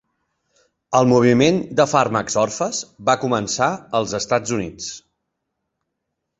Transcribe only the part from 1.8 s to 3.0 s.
de fàrmacs orfes